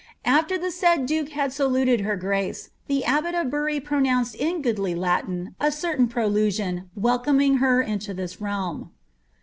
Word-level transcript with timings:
After 0.25 0.57
the 0.57 0.71
said 0.71 1.05
duke 1.05 1.29
had 1.29 1.53
saluted 1.53 2.01
her 2.01 2.15
grace, 2.15 2.71
the 2.87 3.05
abbot 3.05 3.35
of 3.35 3.51
Bury 3.51 3.79
pronounced 3.79 4.33
in 4.33 4.63
goodly 4.63 4.95
Latin 4.95 5.53
a 5.59 5.71
certain 5.71 6.07
prolusion, 6.07 6.89
welcoming 6.95 7.57
her 7.57 7.83
into 7.83 8.11
this 8.11 8.41
realm.'' 8.41 8.89